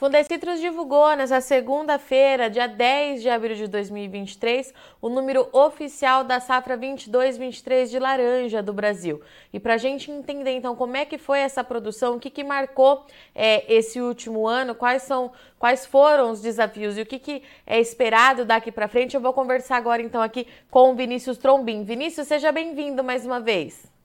[0.00, 6.78] Fundecitrus divulgou nessa segunda-feira, dia 10 de abril de 2023, o número oficial da safra
[6.78, 9.20] 22-23 de laranja do Brasil.
[9.52, 12.42] E para a gente entender então como é que foi essa produção, o que, que
[12.42, 17.42] marcou é, esse último ano, quais são, quais foram os desafios e o que, que
[17.66, 21.84] é esperado daqui para frente, eu vou conversar agora então aqui com o Vinícius Trombin.
[21.84, 23.99] Vinícius, seja bem-vindo mais uma vez.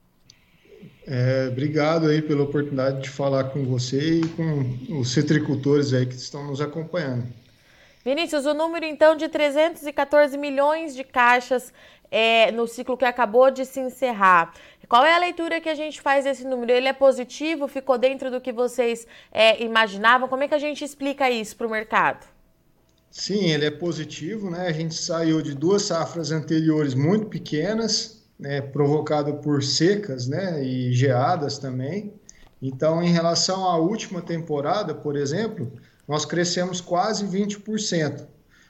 [1.07, 6.15] É, obrigado aí pela oportunidade de falar com você e com os citricultores aí que
[6.15, 7.25] estão nos acompanhando.
[8.03, 11.71] Vinícius, o número então de 314 milhões de caixas
[12.11, 14.53] é, no ciclo que acabou de se encerrar.
[14.87, 16.71] Qual é a leitura que a gente faz desse número?
[16.71, 17.67] Ele é positivo?
[17.67, 20.27] Ficou dentro do que vocês é, imaginavam?
[20.27, 22.27] Como é que a gente explica isso para o mercado?
[23.09, 24.67] Sim, ele é positivo, né?
[24.67, 30.93] A gente saiu de duas safras anteriores muito pequenas, né, provocado por secas né, e
[30.93, 32.13] geadas também.
[32.61, 35.71] Então, em relação à última temporada, por exemplo,
[36.07, 38.25] nós crescemos quase 20%.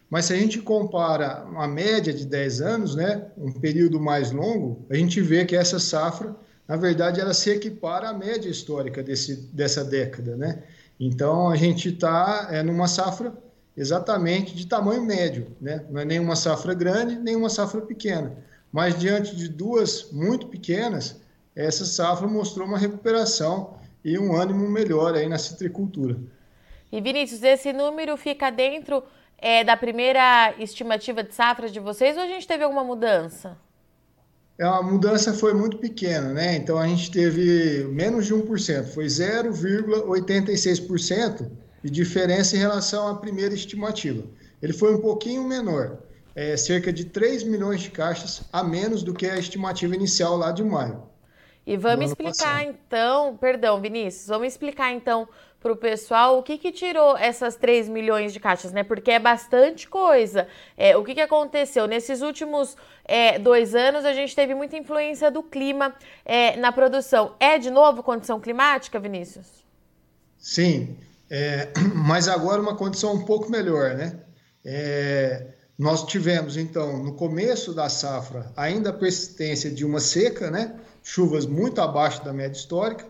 [0.09, 4.85] Mas se a gente compara a média de 10 anos, né, um período mais longo,
[4.89, 6.35] a gente vê que essa safra,
[6.67, 10.35] na verdade, ela se equipara à média histórica desse, dessa década.
[10.35, 10.63] Né?
[10.99, 13.33] Então, a gente está é, numa safra
[13.75, 15.83] exatamente de tamanho médio, né?
[15.89, 18.31] não é nem uma safra grande, nem uma safra pequena
[18.75, 21.15] mas diante de duas muito pequenas,
[21.55, 26.17] essa safra mostrou uma recuperação e um ânimo melhor aí na citricultura.
[26.91, 29.01] E Vinícius, esse número fica dentro
[29.37, 33.57] é, da primeira estimativa de safra de vocês ou a gente teve alguma mudança?
[34.59, 36.57] É, a mudança foi muito pequena, né?
[36.57, 41.49] Então a gente teve menos de 1%, foi 0,86%
[41.81, 44.21] de diferença em relação à primeira estimativa.
[44.61, 45.97] Ele foi um pouquinho menor,
[46.35, 50.51] é, cerca de 3 milhões de caixas a menos do que a estimativa inicial lá
[50.51, 51.03] de maio.
[51.65, 55.27] E vamos explicar então, perdão, Vinícius, vamos explicar então
[55.59, 58.83] para o pessoal o que, que tirou essas 3 milhões de caixas, né?
[58.83, 60.47] Porque é bastante coisa.
[60.77, 61.87] É, o que, que aconteceu?
[61.87, 67.33] Nesses últimos é, dois anos, a gente teve muita influência do clima é, na produção.
[67.39, 69.65] É de novo condição climática, Vinícius?
[70.37, 70.95] Sim,
[71.31, 74.19] é, mas agora uma condição um pouco melhor, né?
[75.77, 80.73] Nós tivemos, então, no começo da safra, ainda a persistência de uma seca, né?
[81.03, 83.05] chuvas muito abaixo da média histórica,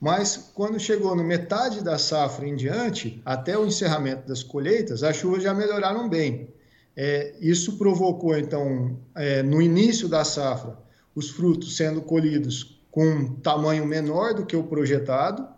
[0.00, 5.16] mas quando chegou no metade da safra em diante, até o encerramento das colheitas, as
[5.16, 6.48] chuvas já melhoraram bem.
[6.96, 10.78] É, isso provocou, então, é, no início da safra,
[11.14, 15.48] os frutos sendo colhidos com um tamanho menor do que o projetado,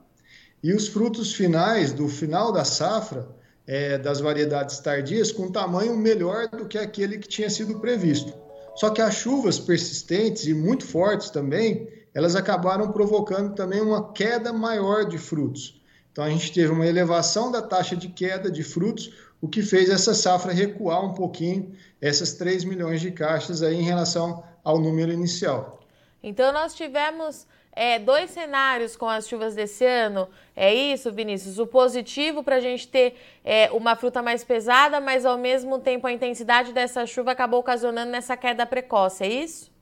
[0.63, 3.29] e os frutos finais do final da safra
[3.67, 8.33] é, das variedades tardias com tamanho melhor do que aquele que tinha sido previsto.
[8.75, 14.53] Só que as chuvas persistentes e muito fortes também, elas acabaram provocando também uma queda
[14.53, 15.81] maior de frutos.
[16.11, 19.89] Então a gente teve uma elevação da taxa de queda de frutos, o que fez
[19.89, 25.13] essa safra recuar um pouquinho, essas 3 milhões de caixas aí em relação ao número
[25.13, 25.81] inicial.
[26.23, 30.29] Então nós tivemos é, dois cenários com as chuvas desse ano.
[30.55, 31.59] É isso, Vinícius?
[31.59, 36.07] O positivo para a gente ter é, uma fruta mais pesada, mas ao mesmo tempo
[36.07, 39.73] a intensidade dessa chuva acabou ocasionando nessa queda precoce, é isso?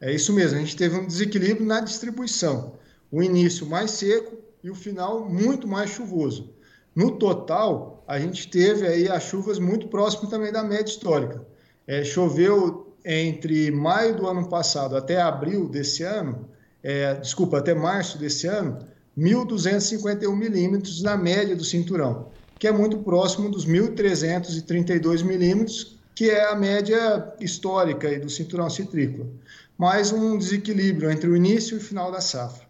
[0.00, 2.74] É isso mesmo, a gente teve um desequilíbrio na distribuição.
[3.10, 6.54] O início mais seco e o final muito mais chuvoso.
[6.94, 11.44] No total, a gente teve aí as chuvas muito próximas também da média histórica.
[11.86, 16.48] É, choveu entre maio do ano passado até abril desse ano,
[16.82, 18.78] é, desculpa, até março desse ano,
[19.16, 26.50] 1.251 milímetros na média do cinturão, que é muito próximo dos 1.332 milímetros, que é
[26.50, 29.28] a média histórica do cinturão citrícola.
[29.76, 32.66] Mais um desequilíbrio entre o início e o final da safra.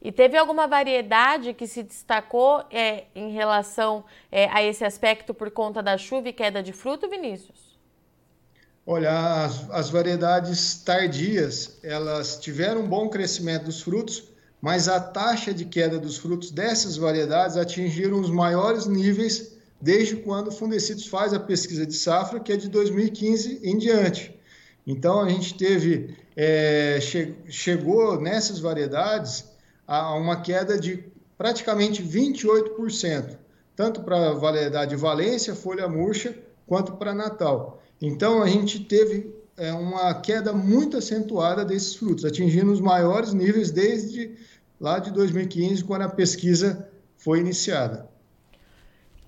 [0.00, 5.50] E teve alguma variedade que se destacou é, em relação é, a esse aspecto por
[5.52, 7.71] conta da chuva e queda de fruto, Vinícius?
[8.84, 14.24] Olha, as, as, variedades tardias, elas tiveram um bom crescimento dos frutos,
[14.60, 20.48] mas a taxa de queda dos frutos dessas variedades atingiram os maiores níveis desde quando
[20.48, 24.36] o Fundecidos faz a pesquisa de safra, que é de 2015 em diante.
[24.84, 29.44] Então, a gente teve, é, che chegou nessas variedades
[29.86, 31.04] a uma queda de
[31.38, 33.36] praticamente 28%,
[33.76, 36.36] tanto para a variedade Valência, folha murcha,
[36.66, 37.81] quanto para Natal.
[38.02, 43.70] Então, a gente teve é, uma queda muito acentuada desses frutos, atingindo os maiores níveis
[43.70, 44.36] desde
[44.80, 48.10] lá de 2015, quando a pesquisa foi iniciada.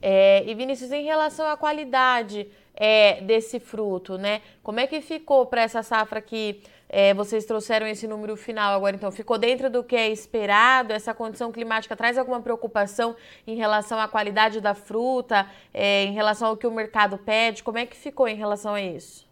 [0.02, 4.42] É, e Vinícius, em relação à qualidade é, desse fruto, né?
[4.62, 8.96] Como é que ficou para essa safra que é, vocês trouxeram esse número final agora?
[8.96, 10.92] Então, ficou dentro do que é esperado?
[10.92, 13.16] Essa condição climática traz alguma preocupação
[13.46, 17.62] em relação à qualidade da fruta, é, em relação ao que o mercado pede?
[17.62, 19.26] Como é que ficou em relação a isso?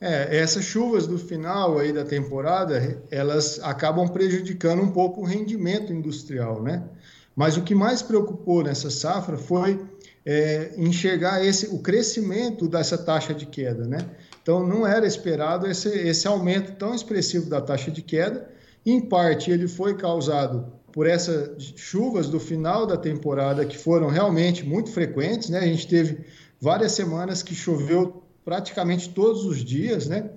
[0.00, 5.92] É, essas chuvas do final aí da temporada, elas acabam prejudicando um pouco o rendimento
[5.92, 6.82] industrial, né?
[7.36, 9.80] Mas o que mais preocupou nessa safra foi
[10.24, 13.98] é, enxergar esse, o crescimento dessa taxa de queda, né?
[14.42, 18.48] Então não era esperado esse, esse aumento tão expressivo da taxa de queda.
[18.84, 24.64] Em parte ele foi causado por essas chuvas do final da temporada que foram realmente
[24.64, 25.58] muito frequentes, né?
[25.58, 26.24] A gente teve
[26.60, 30.30] várias semanas que choveu praticamente todos os dias, né?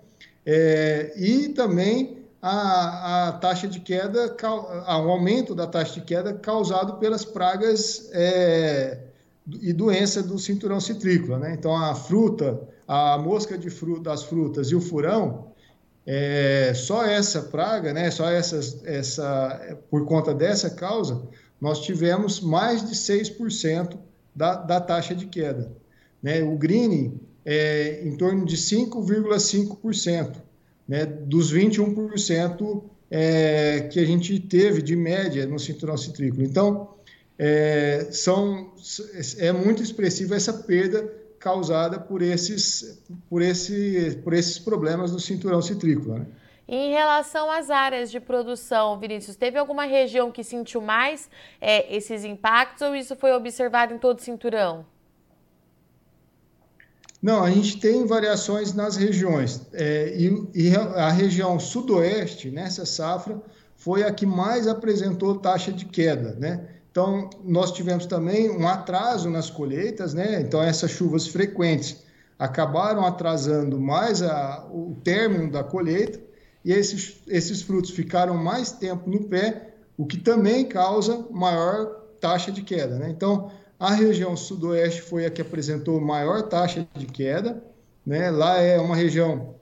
[0.45, 6.99] É, e também a, a, taxa de queda, o aumento da taxa de queda causado
[6.99, 8.99] pelas pragas é,
[9.61, 11.53] e doença do cinturão citrícola, né?
[11.53, 15.51] Então a fruta, a mosca de fruta, das frutas e o furão,
[16.05, 18.09] é, só essa praga, né?
[18.11, 21.21] Só essas, essa, por conta dessa causa,
[21.59, 23.97] nós tivemos mais de 6%
[24.35, 25.71] da, da taxa de queda.
[26.21, 26.43] Né?
[26.43, 30.37] O greening é, em torno de 5,5%,
[30.87, 36.43] né, dos 21% é, que a gente teve de média no cinturão citrícola.
[36.43, 36.95] Então,
[37.37, 38.73] é, são,
[39.39, 45.61] é muito expressiva essa perda causada por esses, por esse, por esses problemas do cinturão
[45.61, 46.19] citrícola.
[46.19, 46.25] Né?
[46.67, 51.29] Em relação às áreas de produção, Vinícius, teve alguma região que sentiu mais
[51.61, 54.85] é, esses impactos ou isso foi observado em todo o cinturão?
[57.21, 59.61] Não, a gente tem variações nas regiões.
[59.73, 63.41] É, e, e, a região sudoeste, nessa safra,
[63.75, 66.74] foi a que mais apresentou taxa de queda, né?
[66.95, 70.39] Então, nós tivemos também um atraso nas colheitas, né?
[70.39, 72.05] Então, essas chuvas frequentes
[72.39, 76.17] acabaram atrasando mais a, o término da colheita
[76.63, 81.85] e esses, esses frutos ficaram mais tempo no pé, o que também causa maior
[82.21, 83.09] taxa de queda, né?
[83.09, 87.61] Então, a região sudoeste foi a que apresentou maior taxa de queda.
[88.05, 88.31] Né?
[88.31, 89.53] Lá é uma região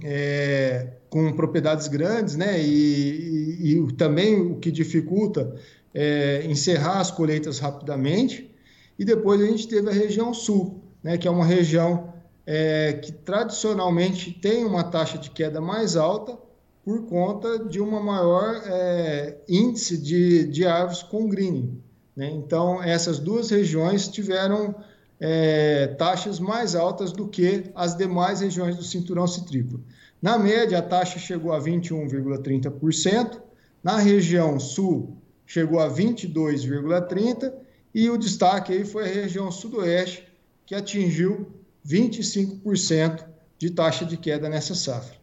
[0.00, 2.62] é, com propriedades grandes, né?
[2.62, 5.56] E, e, e, também o que dificulta
[5.94, 8.50] é encerrar as colheitas rapidamente.
[8.98, 11.16] E depois a gente teve a região sul, né?
[11.18, 12.12] Que é uma região
[12.46, 16.36] é, que tradicionalmente tem uma taxa de queda mais alta
[16.84, 21.80] por conta de uma maior é, índice de, de árvores com greening.
[22.16, 22.30] Né?
[22.30, 24.74] Então, essas duas regiões tiveram
[25.20, 29.80] é, taxas mais altas do que as demais regiões do cinturão citrícola.
[30.20, 33.40] Na média, a taxa chegou a 21,30%,
[33.82, 35.16] na região sul
[35.46, 37.52] chegou a 22,30%
[37.94, 40.26] e o destaque aí foi a região sudoeste,
[40.64, 41.52] que atingiu
[41.86, 43.24] 25%
[43.58, 45.22] de taxa de queda nessa safra.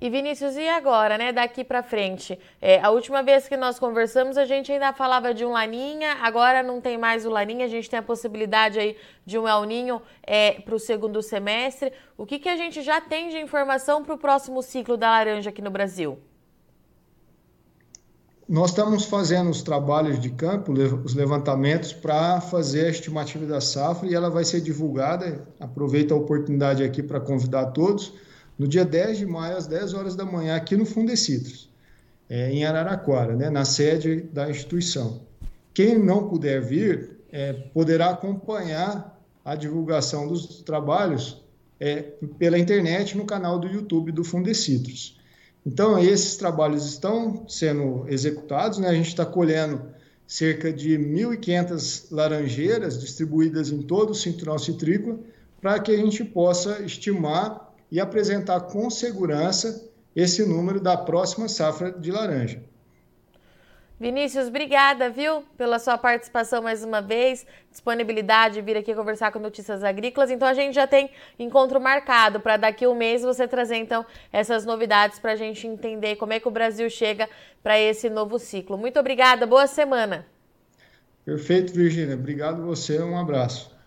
[0.00, 1.30] E Vinícius, e agora, né?
[1.30, 2.38] Daqui para frente?
[2.58, 6.62] É, a última vez que nós conversamos, a gente ainda falava de um Laninha, agora
[6.62, 8.96] não tem mais o Laninha, a gente tem a possibilidade aí
[9.26, 11.92] de um El Ninho é, para o segundo semestre.
[12.16, 15.50] O que, que a gente já tem de informação para o próximo ciclo da laranja
[15.50, 16.18] aqui no Brasil?
[18.50, 24.08] Nós estamos fazendo os trabalhos de campo, os levantamentos, para fazer a estimativa da safra
[24.08, 25.46] e ela vai ser divulgada.
[25.60, 28.12] Aproveito a oportunidade aqui para convidar todos
[28.58, 31.70] no dia 10 de maio, às 10 horas da manhã, aqui no Fundecitrus,
[32.28, 35.20] é, em Araraquara, né, na sede da instituição.
[35.72, 41.40] Quem não puder vir, é, poderá acompanhar a divulgação dos trabalhos
[41.78, 42.02] é,
[42.36, 45.19] pela internet no canal do YouTube do Fundecitrus.
[45.64, 48.88] Então, esses trabalhos estão sendo executados, né?
[48.88, 49.82] a gente está colhendo
[50.26, 55.18] cerca de 1.500 laranjeiras distribuídas em todo o cinturão citrícola,
[55.60, 61.90] para que a gente possa estimar e apresentar com segurança esse número da próxima safra
[61.92, 62.62] de laranja.
[64.00, 69.38] Vinícius, obrigada, viu, pela sua participação mais uma vez, disponibilidade de vir aqui conversar com
[69.38, 70.30] Notícias Agrícolas.
[70.30, 74.64] Então, a gente já tem encontro marcado para daqui um mês você trazer, então, essas
[74.64, 77.28] novidades para a gente entender como é que o Brasil chega
[77.62, 78.78] para esse novo ciclo.
[78.78, 80.26] Muito obrigada, boa semana.
[81.22, 82.14] Perfeito, Virginia.
[82.14, 83.78] Obrigado você, um abraço.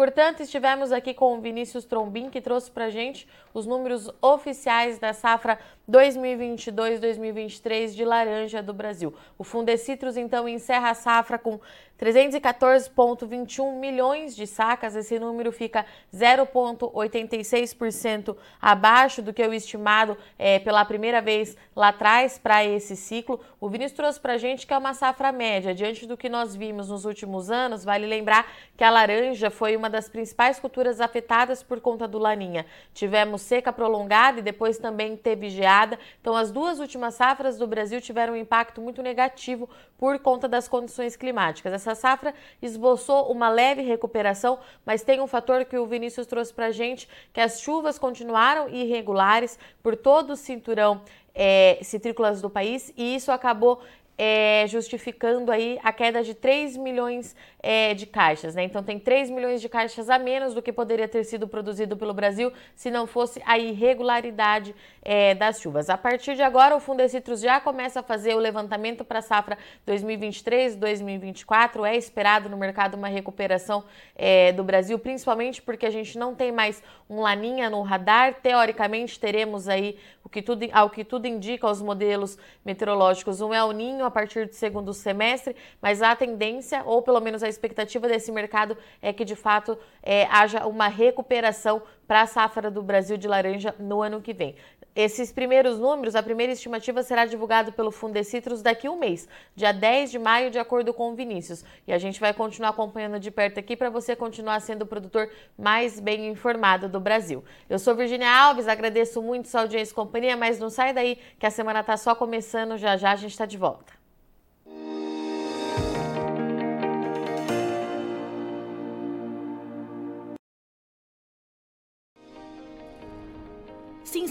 [0.00, 5.12] Portanto, estivemos aqui com o Vinícius Trombin, que trouxe para gente os números oficiais da
[5.12, 5.58] safra
[5.90, 9.12] 2022-2023 de laranja do Brasil.
[9.36, 11.60] O Fundecitrus, então, encerra a safra com
[12.00, 14.96] 314,21 milhões de sacas.
[14.96, 22.38] Esse número fica 0,86% abaixo do que o estimado é, pela primeira vez lá atrás
[22.38, 23.38] para esse ciclo.
[23.60, 25.74] O Vinícius trouxe para a gente que é uma safra média.
[25.74, 29.90] Diante do que nós vimos nos últimos anos, vale lembrar que a laranja foi uma
[29.90, 32.64] das principais culturas afetadas por conta do laninha.
[32.94, 35.98] Tivemos seca prolongada e depois também teve geada.
[36.20, 40.66] Então, as duas últimas safras do Brasil tiveram um impacto muito negativo por conta das
[40.66, 41.74] condições climáticas.
[41.74, 46.66] Essa safra esboçou uma leve recuperação, mas tem um fator que o Vinícius trouxe para
[46.66, 51.02] a gente, que as chuvas continuaram irregulares por todo o cinturão
[51.34, 53.80] é, citrícolas do país e isso acabou
[54.22, 58.62] é, justificando aí a queda de 3 milhões é, de caixas, né?
[58.62, 62.12] Então tem 3 milhões de caixas a menos do que poderia ter sido produzido pelo
[62.12, 65.88] Brasil se não fosse a irregularidade é, das chuvas.
[65.88, 69.56] A partir de agora, o Fundecitrus já começa a fazer o levantamento para a safra
[69.88, 71.88] 2023-2024.
[71.88, 73.84] É esperado no mercado uma recuperação
[74.14, 78.34] é, do Brasil, principalmente porque a gente não tem mais um laninha no radar.
[78.40, 83.72] Teoricamente, teremos aí o que tudo, ao que tudo indica os modelos meteorológicos um El
[83.72, 88.30] Ninho a partir do segundo semestre, mas a tendência, ou pelo menos a expectativa desse
[88.30, 93.26] mercado, é que de fato é, haja uma recuperação para a safra do Brasil de
[93.26, 94.54] laranja no ano que vem.
[94.94, 99.72] Esses primeiros números, a primeira estimativa será divulgada pelo Fundecitrus daqui a um mês, dia
[99.72, 101.64] 10 de maio, de acordo com o Vinícius.
[101.86, 105.30] E a gente vai continuar acompanhando de perto aqui para você continuar sendo o produtor
[105.56, 107.44] mais bem informado do Brasil.
[107.68, 111.46] Eu sou Virginia Alves, agradeço muito sua audiência e companhia, mas não sai daí que
[111.46, 113.99] a semana está só começando, já já a gente está de volta.